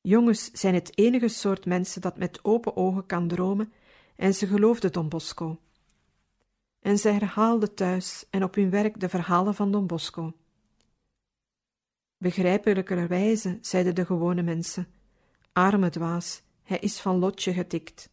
[0.00, 3.72] Jongens zijn het enige soort mensen dat met open ogen kan dromen,
[4.16, 5.60] en ze geloofden Don Bosco.
[6.80, 10.32] En zij herhaalden thuis en op hun werk de verhalen van Don Bosco.
[12.16, 14.86] Begrijpelijkerwijze, zeiden de gewone mensen,
[15.52, 18.10] arme dwaas, hij is van lotje getikt.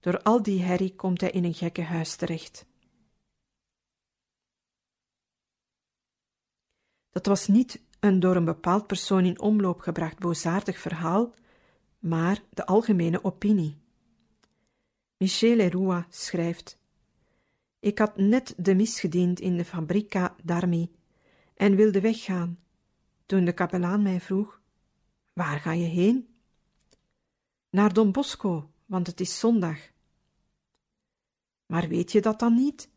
[0.00, 2.66] Door al die herrie komt hij in een gekke huis terecht.
[7.10, 11.34] Dat was niet een door een bepaald persoon in omloop gebracht boosaardig verhaal,
[11.98, 13.78] maar de algemene opinie.
[15.16, 16.78] Michel Leroy schrijft:
[17.78, 20.90] Ik had net de mis gediend in de Fabrica d'Army
[21.54, 22.58] en wilde weggaan,
[23.26, 24.60] toen de kapelaan mij vroeg:
[25.32, 26.35] Waar ga je heen?
[27.76, 29.78] Naar Don Bosco, want het is zondag.
[31.66, 32.90] Maar weet je dat dan niet?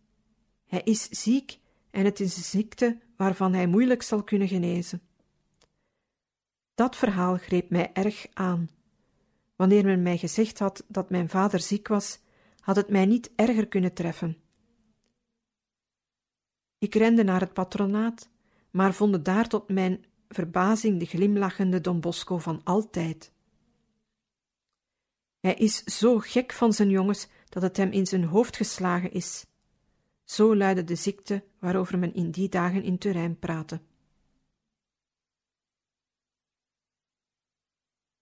[0.66, 1.60] Hij is ziek
[1.92, 5.02] en het is een ziekte waarvan hij moeilijk zal kunnen genezen.
[6.76, 8.70] Dat verhaal greep mij erg aan.
[9.56, 12.20] Wanneer men mij gezegd had dat mijn vader ziek was,
[12.60, 14.38] had het mij niet erger kunnen treffen.
[16.78, 18.30] Ik rende naar het patronaat,
[18.72, 23.32] maar vond daar tot mijn verbazing de glimlachende Don Bosco van altijd.
[25.40, 29.46] Hij is zo gek van zijn jongens dat het hem in zijn hoofd geslagen is.
[30.24, 33.82] Zo luidde de ziekte waarover men in die dagen in Turijn praatte.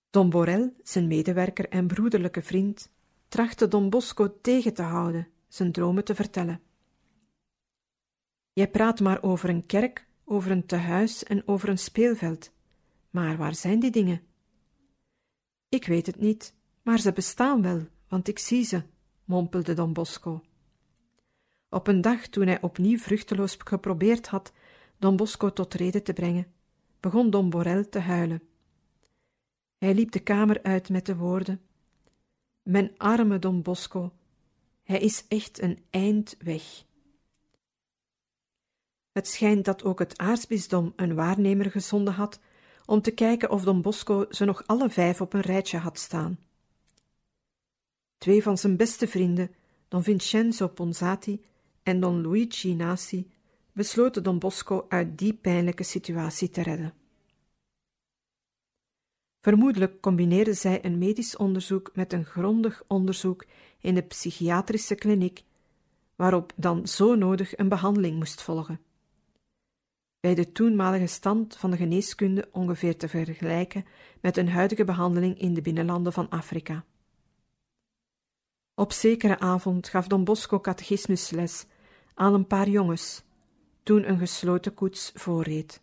[0.09, 2.91] Don Borel, zijn medewerker en broederlijke vriend,
[3.27, 6.61] trachtte Don Bosco tegen te houden, zijn dromen te vertellen.
[8.53, 12.51] Jij praat maar over een kerk, over een tehuis en over een speelveld.
[13.09, 14.21] Maar waar zijn die dingen?
[15.69, 16.56] Ik weet het niet,
[16.87, 18.83] maar ze bestaan wel, want ik zie ze,
[19.25, 20.43] mompelde Don Bosco.
[21.69, 24.53] Op een dag toen hij opnieuw vruchteloos geprobeerd had
[24.97, 26.53] Don Bosco tot reden te brengen,
[26.99, 28.41] begon Don Borel te huilen.
[29.77, 31.61] Hij liep de kamer uit met de woorden:
[32.61, 34.13] Mijn arme Don Bosco,
[34.83, 36.83] hij is echt een eind weg.
[39.11, 42.39] Het schijnt dat ook het aartsbisdom een waarnemer gezonden had
[42.85, 46.46] om te kijken of Don Bosco ze nog alle vijf op een rijtje had staan.
[48.17, 49.51] Twee van zijn beste vrienden,
[49.87, 51.45] Don Vincenzo Ponzati
[51.83, 53.31] en Don Luigi Nasi,
[53.71, 56.93] besloten Don Bosco uit die pijnlijke situatie te redden.
[59.41, 63.45] Vermoedelijk combineerden zij een medisch onderzoek met een grondig onderzoek
[63.79, 65.43] in de psychiatrische kliniek,
[66.15, 68.79] waarop dan zo nodig een behandeling moest volgen.
[70.19, 73.85] Bij de toenmalige stand van de geneeskunde ongeveer te vergelijken
[74.21, 76.85] met een huidige behandeling in de binnenlanden van Afrika.
[78.79, 81.65] Op zekere avond gaf Don Bosco catechismusles
[82.13, 83.23] aan een paar jongens,
[83.83, 85.81] toen een gesloten koets voorreed.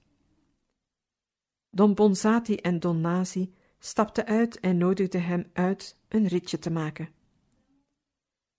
[1.71, 7.09] Don Bonzati en Don Nazi stapten uit en nodigden hem uit een ritje te maken.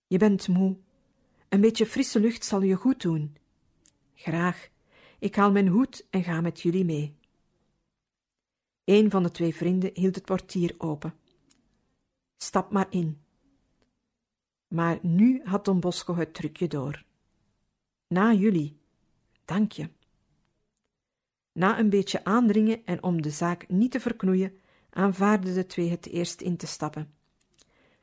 [0.06, 0.76] Je bent moe.
[1.48, 3.36] Een beetje frisse lucht zal je goed doen.
[4.14, 4.68] Graag.
[5.18, 7.16] Ik haal mijn hoed en ga met jullie mee.
[8.84, 11.14] Een van de twee vrienden hield het portier open.
[12.36, 13.24] Stap maar in.
[14.68, 17.04] Maar nu had Don Bosco het trucje door.
[18.06, 18.78] Na jullie.
[19.44, 19.88] Dank je.
[21.52, 24.58] Na een beetje aandringen en om de zaak niet te verknoeien,
[24.90, 27.14] aanvaarden de twee het eerst in te stappen.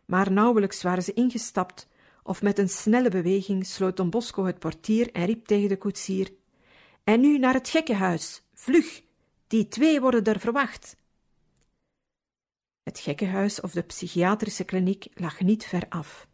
[0.06, 1.88] Maar nauwelijks waren ze ingestapt,
[2.23, 6.34] of met een snelle beweging sloot Don Bosco het portier en riep tegen de koetsier:
[7.04, 9.02] En nu naar het gekkenhuis, vlug!
[9.47, 10.95] Die twee worden er verwacht.
[12.84, 16.28] Het gekkenhuis of de psychiatrische kliniek lag niet ver af.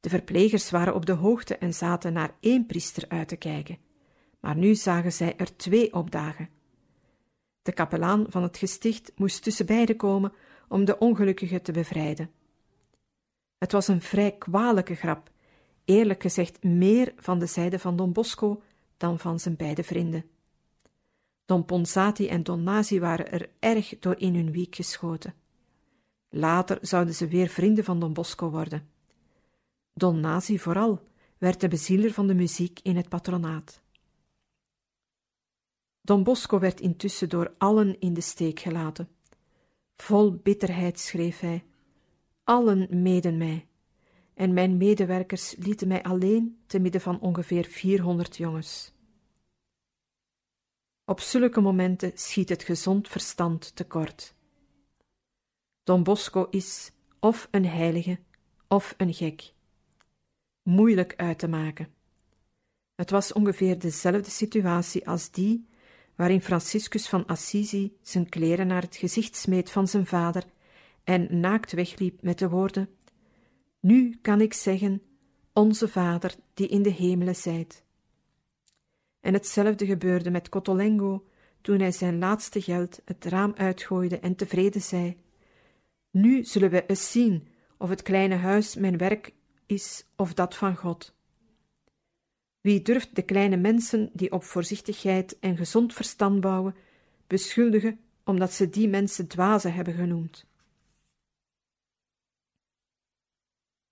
[0.00, 3.78] De verplegers waren op de hoogte en zaten naar één priester uit te kijken,
[4.40, 6.48] maar nu zagen zij er twee opdagen.
[7.62, 10.32] De kapelaan van het gesticht moest tussen beiden komen
[10.68, 12.30] om de ongelukkige te bevrijden.
[13.58, 15.30] Het was een vrij kwalijke grap,
[15.84, 18.62] eerlijk gezegd meer van de zijde van Don Bosco
[18.96, 20.24] dan van zijn beide vrienden.
[21.44, 25.34] Don Ponsati en Don Nazi waren er erg door in hun wiek geschoten.
[26.28, 28.88] Later zouden ze weer vrienden van Don Bosco worden.
[30.00, 31.08] Don Nazi vooral
[31.38, 33.82] werd de bezieler van de muziek in het patronaat.
[36.00, 39.08] Don Bosco werd intussen door allen in de steek gelaten.
[39.96, 41.64] Vol bitterheid schreef hij:
[42.44, 43.66] Allen meden mij,
[44.34, 48.92] en mijn medewerkers lieten mij alleen te midden van ongeveer 400 jongens.
[51.04, 54.34] Op zulke momenten schiet het gezond verstand tekort.
[55.82, 58.18] Don Bosco is of een heilige
[58.68, 59.52] of een gek.
[60.70, 61.88] Moeilijk uit te maken.
[62.94, 65.66] Het was ongeveer dezelfde situatie als die
[66.14, 70.44] waarin Franciscus van Assisi zijn kleren naar het gezicht smeet van zijn vader
[71.04, 72.88] en naakt wegliep met de woorden:
[73.80, 75.02] Nu kan ik zeggen,
[75.52, 77.84] onze Vader die in de hemelen zijt.
[79.20, 81.26] En hetzelfde gebeurde met Cotolengo
[81.60, 85.16] toen hij zijn laatste geld het raam uitgooide en tevreden zei:
[86.10, 87.48] Nu zullen we eens zien
[87.78, 89.32] of het kleine huis mijn werk
[89.70, 91.14] is of dat van God.
[92.60, 96.76] Wie durft de kleine mensen die op voorzichtigheid en gezond verstand bouwen,
[97.26, 100.46] beschuldigen omdat ze die mensen dwazen hebben genoemd?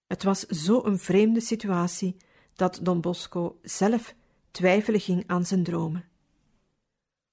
[0.07, 2.17] Het was zo een vreemde situatie
[2.55, 4.15] dat Don Bosco zelf
[4.51, 6.09] twijfelen ging aan zijn dromen.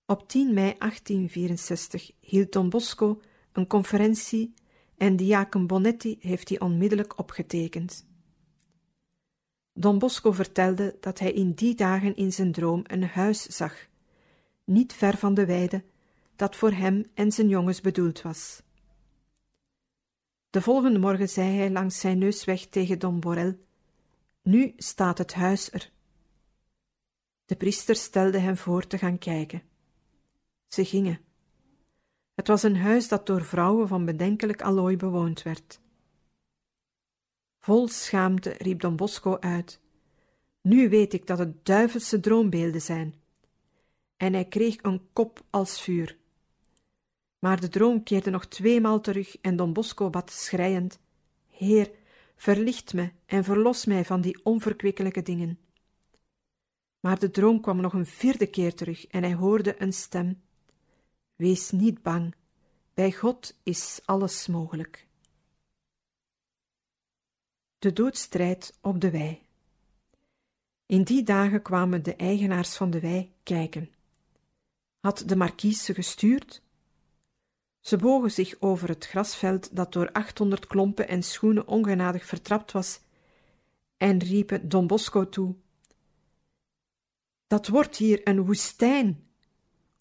[0.05, 3.21] Op 10 mei 1864 hield Don Bosco
[3.51, 4.53] een conferentie
[4.97, 8.05] en diaken Bonetti heeft die onmiddellijk opgetekend.
[9.77, 13.87] Don Bosco vertelde dat hij in die dagen in zijn droom een huis zag,
[14.63, 15.83] niet ver van de weide,
[16.35, 18.61] dat voor hem en zijn jongens bedoeld was.
[20.49, 23.57] De volgende morgen zei hij langs zijn neus weg tegen Don Borel:
[24.41, 25.91] Nu staat het huis er.
[27.45, 29.61] De priester stelde hem voor te gaan kijken.
[30.67, 31.19] Ze gingen.
[32.33, 35.79] Het was een huis dat door vrouwen van bedenkelijk allooi bewoond werd.
[37.65, 39.79] Vol schaamte riep Don Bosco uit:
[40.61, 43.15] Nu weet ik dat het duivelse droombeelden zijn.
[44.17, 46.17] En hij kreeg een kop als vuur.
[47.39, 50.99] Maar de droom keerde nog tweemaal terug en Don Bosco bad schreiend:
[51.49, 51.91] Heer,
[52.35, 55.59] verlicht me en verlos mij van die onverkwikkelijke dingen.
[56.99, 60.41] Maar de droom kwam nog een vierde keer terug en hij hoorde een stem:
[61.35, 62.35] Wees niet bang,
[62.93, 65.07] bij God is alles mogelijk.
[67.85, 69.41] De doodstrijd op de wei.
[70.85, 73.91] In die dagen kwamen de eigenaars van de wei kijken.
[74.99, 76.61] Had de markies ze gestuurd?
[77.79, 82.99] Ze bogen zich over het grasveld dat door achthonderd klompen en schoenen ongenadig vertrapt was
[83.97, 85.55] en riepen Don Bosco toe:
[87.47, 89.27] Dat wordt hier een woestijn.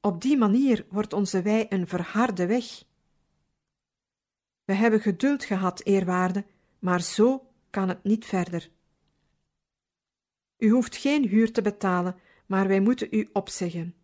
[0.01, 2.85] Op die manier wordt onze wei een verharde weg.
[4.65, 6.45] We hebben geduld gehad, eerwaarde,
[6.79, 8.71] maar zo kan het niet verder.
[10.59, 12.17] U hoeft geen huur te betalen,
[12.47, 13.95] maar wij moeten u opzeggen.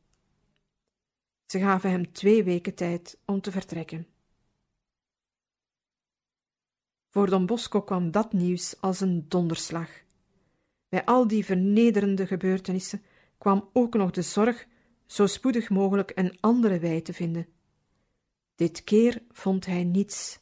[1.46, 4.06] Ze gaven hem twee weken tijd om te vertrekken.
[7.08, 9.90] Voor Don Bosco kwam dat nieuws als een donderslag.
[10.88, 13.02] Bij al die vernederende gebeurtenissen
[13.38, 14.66] kwam ook nog de zorg
[15.06, 17.46] zo spoedig mogelijk een andere wei te vinden.
[18.54, 20.40] Dit keer vond hij niets.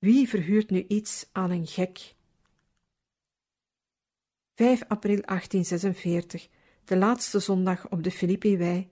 [0.00, 2.14] Wie verhuurt nu iets aan een gek?
[4.54, 6.48] 5 april 1846,
[6.84, 8.88] de laatste zondag op de Filippi-wei,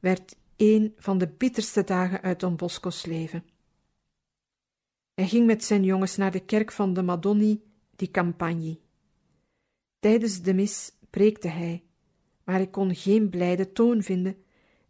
[0.00, 3.44] werd een van de bitterste dagen uit Don Bosco's leven.
[5.14, 7.62] Hij ging met zijn jongens naar de kerk van de Madonni
[7.96, 8.80] di Campagni.
[9.98, 11.84] Tijdens de mis preekte hij,
[12.44, 14.36] maar hij kon geen blijde toon vinden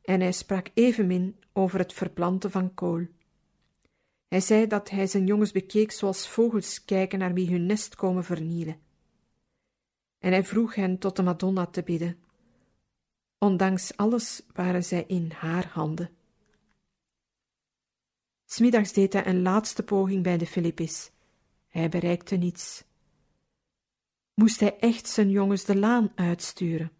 [0.02, 3.06] en hij sprak evenmin over het verplanten van kool.
[4.28, 8.24] Hij zei dat hij zijn jongens bekeek zoals vogels kijken naar wie hun nest komen
[8.24, 8.80] vernielen.
[10.18, 12.18] En hij vroeg hen tot de Madonna te bidden.
[13.38, 16.10] Ondanks alles waren zij in haar handen.
[18.44, 21.10] Smiddags deed hij een laatste poging bij de Filippis.
[21.68, 22.84] Hij bereikte niets.
[24.34, 26.92] Moest hij echt zijn jongens de laan uitsturen?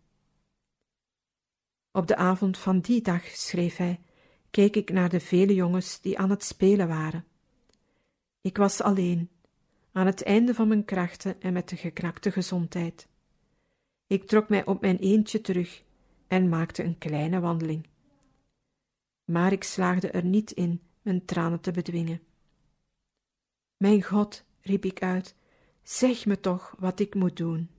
[1.93, 4.01] Op de avond van die dag, schreef hij,
[4.57, 7.25] keek ik naar de vele jongens die aan het spelen waren.
[8.41, 9.31] Ik was alleen,
[9.93, 13.09] aan het einde van mijn krachten en met de geknakte gezondheid.
[14.07, 15.83] Ik trok mij op mijn eentje terug
[16.27, 17.87] en maakte een kleine wandeling.
[19.25, 22.23] Maar ik slaagde er niet in mijn tranen te bedwingen.
[23.77, 25.35] Mijn God, riep ik uit,
[25.83, 27.71] zeg me toch wat ik moet doen.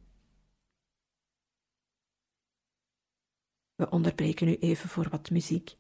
[3.76, 5.78] We onderbreken nu even voor wat muziek.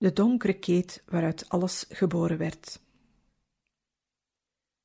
[0.00, 2.80] De donkere keet waaruit alles geboren werd.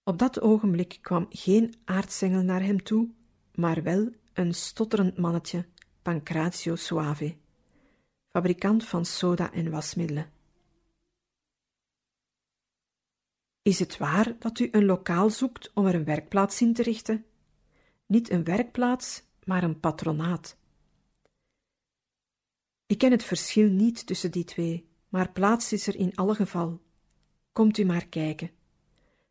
[0.04, 3.10] Op dat ogenblik kwam geen aartsengel naar hem toe,
[3.54, 5.66] maar wel een stotterend mannetje,
[6.02, 7.36] Pancrazio Soave,
[8.32, 10.32] fabrikant van soda en wasmiddelen.
[13.62, 17.26] Is het waar dat u een lokaal zoekt om er een werkplaats in te richten?
[18.06, 20.58] Niet een werkplaats, maar een patronaat.
[22.86, 26.82] Ik ken het verschil niet tussen die twee, maar plaats is er in alle geval.
[27.52, 28.52] Komt u maar kijken.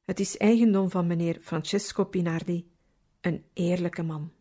[0.05, 2.70] Het is eigendom van meneer Francesco Pinardi,
[3.20, 4.32] een eerlijke man.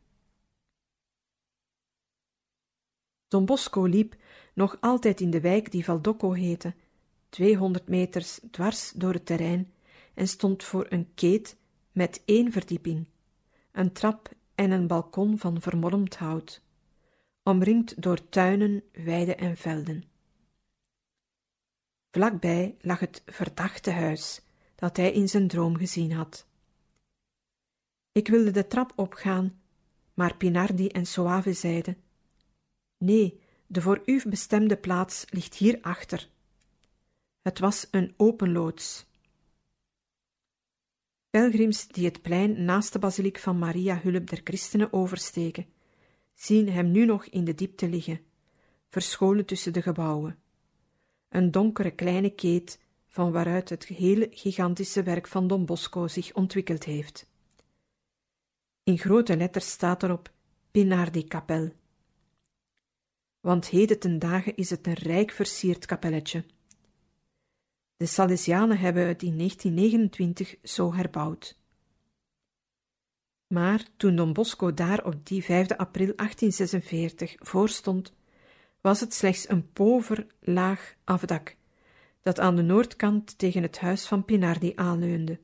[3.27, 4.15] Don Bosco liep,
[4.53, 6.73] nog altijd in de wijk die Valdocco heette,
[7.29, 9.73] 200 meters dwars door het terrein
[10.13, 11.57] en stond voor een keet
[11.91, 13.07] met één verdieping,
[13.71, 16.61] een trap en een balkon van vermolmd hout,
[17.43, 20.12] omringd door tuinen, weiden en velden.
[22.15, 24.41] Vlakbij lag het verdachte huis
[24.75, 26.47] dat hij in zijn droom gezien had.
[28.11, 29.61] Ik wilde de trap opgaan,
[30.13, 31.97] maar Pinardi en Soave zeiden:
[32.97, 36.29] Nee, de voor u bestemde plaats ligt hier achter.
[37.41, 39.05] Het was een open loods.
[41.29, 45.65] Pelgrims die het plein naast de basiliek van Maria Hulp der Christenen oversteken,
[46.33, 48.21] zien hem nu nog in de diepte liggen,
[48.89, 50.42] verscholen tussen de gebouwen.
[51.33, 56.83] Een donkere kleine keet van waaruit het gehele gigantische werk van Don Bosco zich ontwikkeld
[56.83, 57.27] heeft.
[58.83, 60.31] In grote letters staat erop
[60.71, 61.71] Pinardi Kapel.
[63.39, 66.45] Want heden ten dagen is het een rijk versierd kapelletje.
[67.95, 71.59] De Salesianen hebben het in 1929 zo herbouwd.
[73.47, 78.13] Maar toen Don Bosco daar op die 5 april 1846 voorstond,
[78.83, 81.55] was het slechts een pover, laag afdak,
[82.21, 85.39] dat aan de noordkant tegen het huis van Pinardi aanleunde.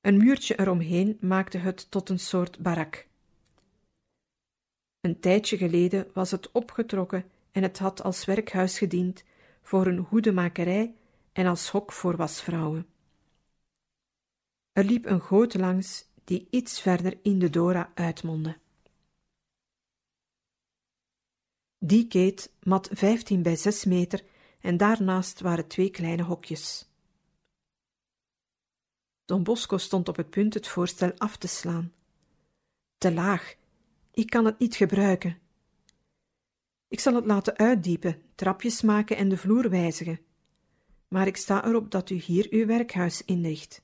[0.00, 3.08] Een muurtje eromheen maakte het tot een soort barak.
[5.00, 9.24] Een tijdje geleden was het opgetrokken en het had als werkhuis gediend
[9.62, 10.94] voor een hoedemakerij
[11.32, 12.86] en als hok voor wasvrouwen.
[14.72, 18.60] Er liep een goot langs die iets verder in de Dora uitmondde.
[21.84, 24.24] Die keet mat vijftien bij zes meter
[24.60, 26.88] en daarnaast waren twee kleine hokjes.
[29.24, 31.92] Don Bosco stond op het punt het voorstel af te slaan.
[32.98, 33.54] Te laag,
[34.10, 35.38] ik kan het niet gebruiken.
[36.88, 40.20] Ik zal het laten uitdiepen, trapjes maken en de vloer wijzigen.
[41.08, 43.82] Maar ik sta erop dat u hier uw werkhuis inricht.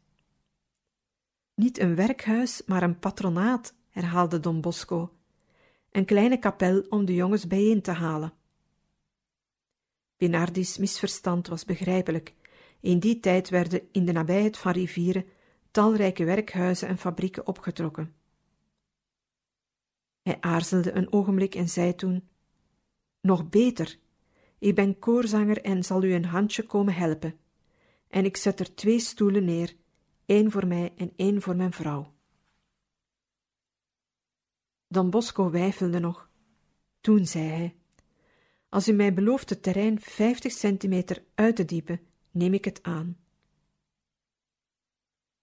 [1.55, 5.18] Niet een werkhuis, maar een patronaat, herhaalde Don Bosco.
[5.99, 8.33] Een kleine kapel om de jongens bijeen te halen.
[10.17, 12.35] Pinardi's misverstand was begrijpelijk.
[12.81, 15.27] In die tijd werden in de nabijheid van rivieren
[15.71, 18.15] talrijke werkhuizen en fabrieken opgetrokken.
[20.23, 22.29] Hij aarzelde een ogenblik en zei toen:
[23.21, 23.99] Nog beter,
[24.59, 27.39] ik ben koorzanger en zal u een handje komen helpen.
[28.09, 29.77] En ik zet er twee stoelen neer,
[30.27, 32.17] één voor mij en één voor mijn vrouw.
[34.89, 36.31] Don Bosco weifelde nog.
[37.01, 37.75] Toen zei hij:
[38.69, 43.17] Als u mij belooft het terrein vijftig centimeter uit te diepen, neem ik het aan.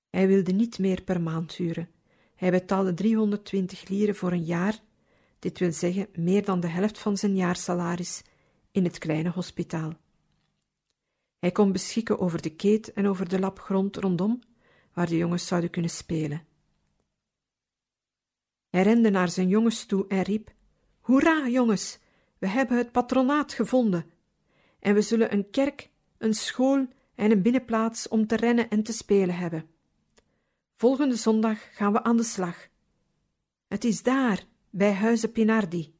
[0.09, 1.89] Hij wilde niet meer per maand huren.
[2.35, 4.79] Hij betaalde 320 lieren voor een jaar,
[5.39, 8.23] dit wil zeggen meer dan de helft van zijn jaarsalaris,
[8.71, 9.93] in het kleine hospitaal.
[11.39, 14.39] Hij kon beschikken over de keet en over de lap grond rondom,
[14.93, 16.45] waar de jongens zouden kunnen spelen.
[18.75, 20.53] Hij rende naar zijn jongens toe en riep:
[20.99, 21.99] Hoera, jongens,
[22.37, 24.11] we hebben het patronaat gevonden.
[24.79, 28.93] En we zullen een kerk, een school en een binnenplaats om te rennen en te
[28.93, 29.69] spelen hebben.
[30.75, 32.67] Volgende zondag gaan we aan de slag.
[33.67, 35.95] Het is daar, bij Huize Pinardi.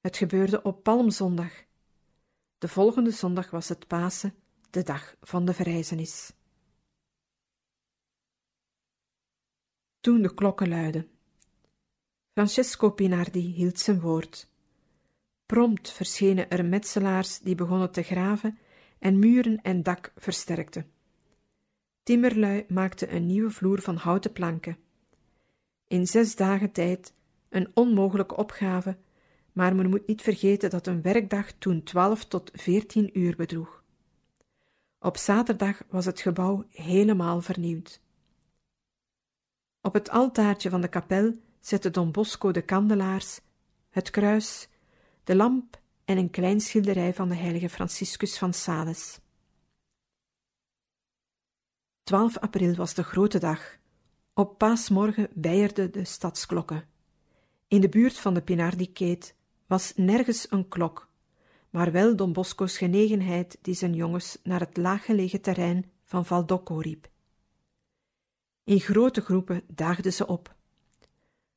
[0.00, 1.52] Het gebeurde op Palmzondag.
[2.58, 4.34] De volgende zondag was het Pasen,
[4.70, 6.32] de dag van de verrijzenis.
[10.06, 11.08] Toen de klokken luidden.
[12.32, 14.48] Francesco Pinardi hield zijn woord.
[15.46, 18.58] Prompt verschenen er metselaars die begonnen te graven
[18.98, 20.90] en muren en dak versterkten.
[22.02, 24.78] Timmerlui maakten een nieuwe vloer van houten planken.
[25.86, 27.14] In zes dagen tijd
[27.48, 28.96] een onmogelijke opgave,
[29.52, 33.82] maar men moet niet vergeten dat een werkdag toen twaalf tot veertien uur bedroeg.
[34.98, 38.04] Op zaterdag was het gebouw helemaal vernieuwd.
[39.86, 43.40] Op het altaartje van de kapel zette Don Bosco de kandelaars,
[43.90, 44.68] het kruis,
[45.24, 49.20] de lamp en een klein schilderij van de heilige Franciscus van Sales.
[52.02, 53.76] 12 april was de grote dag.
[54.34, 56.84] Op paasmorgen beierden de stadsklokken.
[57.68, 59.34] In de buurt van de Pinardikeet
[59.66, 61.08] was nergens een klok,
[61.70, 67.08] maar wel Don Bosco's genegenheid die zijn jongens naar het laaggelegen terrein van Valdocco riep.
[68.66, 70.54] In grote groepen daagden ze op.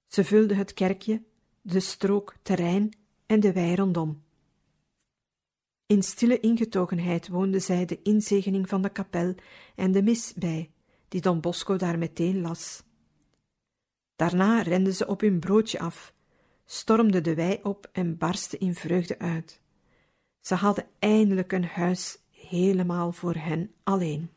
[0.08, 1.24] Ze vulden het kerkje,
[1.62, 4.24] de strook terrein en de wei rondom.
[5.86, 9.36] In stille ingetogenheid woonden zij de inzegening van de kapel
[9.76, 10.72] en de mis bij,
[11.08, 12.84] die Don Bosco daar meteen las.
[14.16, 16.14] Daarna renden ze op hun broodje af,
[16.66, 19.62] stormden de wei op en barsten in vreugde uit.
[20.40, 24.30] Ze hadden eindelijk een huis helemaal voor hen alleen.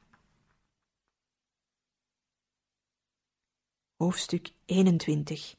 [4.02, 5.54] Hoofdstuk 21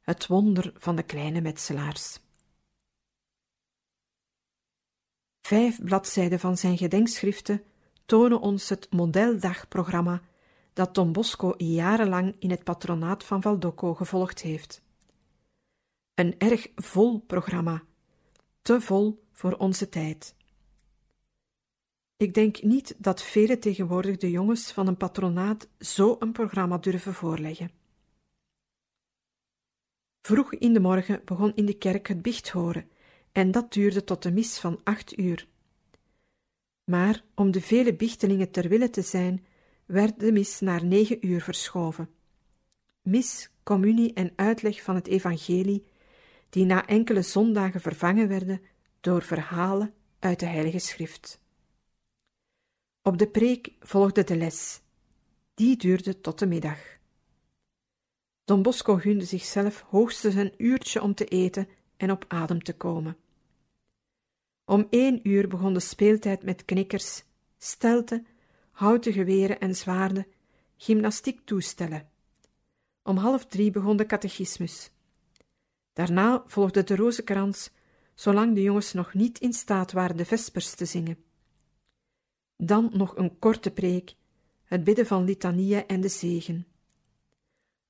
[0.00, 2.20] Het wonder van de kleine metselaars.
[5.40, 7.62] Vijf bladzijden van zijn gedenkschriften
[8.06, 10.22] tonen ons het modeldagprogramma
[10.72, 14.82] dat Don Bosco jarenlang in het patronaat van Valdocco gevolgd heeft.
[16.14, 17.82] Een erg vol programma,
[18.62, 20.34] te vol voor onze tijd.
[22.16, 27.14] Ik denk niet dat vele tegenwoordig de jongens van een patronaat zo een programma durven
[27.14, 27.82] voorleggen.
[30.26, 32.88] Vroeg in de morgen begon in de kerk het bicht horen,
[33.32, 35.46] en dat duurde tot de mis van acht uur.
[36.84, 39.46] Maar om de vele bichtelingen ter wille te zijn,
[39.86, 42.10] werd de mis naar negen uur verschoven.
[43.02, 45.84] Mis, communie en uitleg van het evangelie,
[46.48, 48.60] die na enkele zondagen vervangen werden
[49.00, 51.40] door verhalen uit de Heilige Schrift.
[53.02, 54.80] Op de preek volgde de les.
[55.54, 56.94] Die duurde tot de middag.
[58.44, 63.16] Don Bosco gunde zichzelf hoogstens een uurtje om te eten en op adem te komen.
[64.64, 67.24] Om één uur begon de speeltijd met knikkers,
[67.58, 68.26] stelten,
[68.70, 70.26] houten geweren en zwaarden,
[70.76, 72.08] gymnastiek toestellen.
[73.02, 74.90] Om half drie begon de catechismus.
[75.92, 77.70] Daarna volgde de rozenkrans,
[78.14, 81.24] zolang de jongens nog niet in staat waren de vespers te zingen.
[82.56, 84.14] Dan nog een korte preek,
[84.64, 86.66] het bidden van litania en de zegen.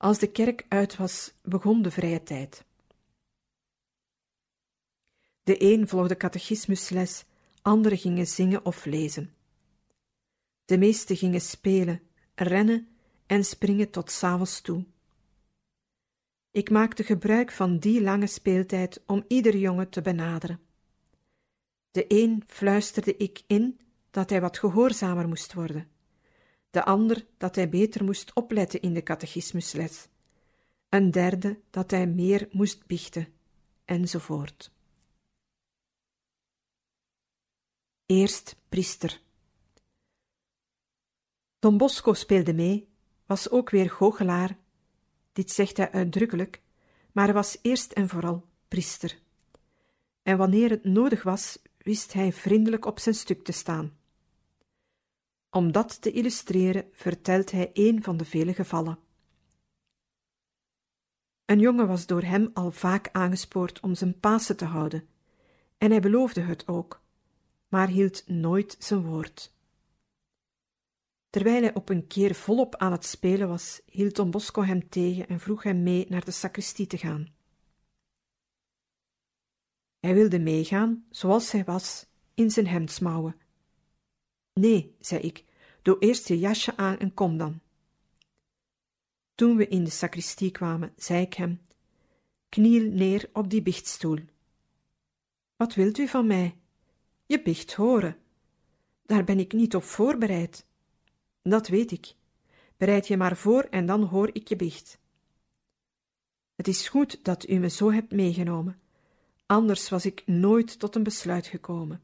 [0.04, 2.64] Als de kerk uit was, begon de vrije tijd.
[5.42, 7.24] De een volgde catechismusles,
[7.62, 9.34] anderen gingen zingen of lezen.
[10.64, 12.02] De meesten gingen spelen,
[12.34, 12.88] rennen
[13.26, 14.84] en springen tot s'avonds toe.
[16.50, 20.60] Ik maakte gebruik van die lange speeltijd om ieder jongen te benaderen.
[21.90, 23.80] De een fluisterde ik in
[24.10, 25.88] dat hij wat gehoorzamer moest worden,
[26.74, 30.08] de ander dat hij beter moest opletten in de catechismusles,
[30.88, 33.28] een derde dat hij meer moest biechten,
[33.84, 34.72] enzovoort.
[38.06, 39.20] Eerst priester.
[41.58, 42.88] Don Bosco speelde mee,
[43.26, 44.58] was ook weer goochelaar.
[45.32, 46.62] Dit zegt hij uitdrukkelijk,
[47.12, 49.18] maar was eerst en vooral priester.
[50.22, 53.98] En wanneer het nodig was, wist hij vriendelijk op zijn stuk te staan.
[55.54, 58.98] Om dat te illustreren vertelt hij een van de vele gevallen.
[61.44, 65.08] Een jongen was door hem al vaak aangespoord om zijn Pasen te houden,
[65.78, 67.02] en hij beloofde het ook
[67.68, 69.54] maar hield nooit zijn woord.
[71.30, 75.28] Terwijl hij op een keer volop aan het spelen was, hield Don Bosco hem tegen
[75.28, 77.34] en vroeg hem mee naar de sacristie te gaan.
[80.00, 83.42] Hij wilde meegaan, zoals hij was, in zijn hemdsmouwen.
[84.54, 85.44] Nee, zei ik,
[85.82, 87.60] doe eerst je jasje aan en kom dan.
[89.34, 91.60] Toen we in de sacristie kwamen, zei ik hem:
[92.48, 94.18] Kniel neer op die biechtstoel.
[95.56, 96.56] Wat wilt u van mij?
[97.26, 98.16] Je biecht horen.
[99.06, 100.66] Daar ben ik niet op voorbereid.
[101.42, 102.14] Dat weet ik.
[102.76, 104.98] Bereid je maar voor en dan hoor ik je biecht.
[106.54, 108.80] Het is goed dat u me zo hebt meegenomen,
[109.46, 112.02] anders was ik nooit tot een besluit gekomen.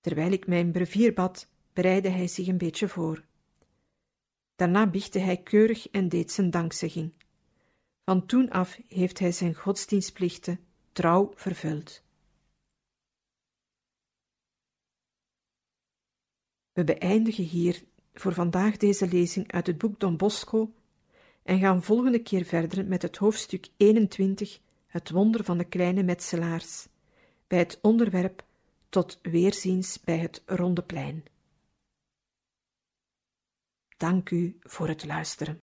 [0.00, 3.24] Terwijl ik mijn brevier bad, bereidde hij zich een beetje voor.
[4.56, 7.12] Daarna biechtte hij keurig en deed zijn dankzegging.
[8.04, 10.60] Van toen af heeft hij zijn godsdienstplichten
[10.92, 12.02] trouw vervuld.
[16.72, 17.84] We beëindigen hier
[18.14, 20.72] voor vandaag deze lezing uit het boek Don Bosco
[21.42, 26.88] en gaan volgende keer verder met het hoofdstuk 21, het wonder van de kleine metselaars,
[27.46, 28.44] bij het onderwerp
[28.88, 31.24] tot weerziens bij het Ronde Plein.
[33.96, 35.56] Dank u voor het luisteren.